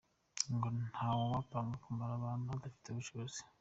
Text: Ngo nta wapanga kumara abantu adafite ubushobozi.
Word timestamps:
Ngo 0.53 0.67
nta 0.89 1.07
wapanga 1.31 1.75
kumara 1.83 2.13
abantu 2.19 2.47
adafite 2.53 2.87
ubushobozi. 2.89 3.39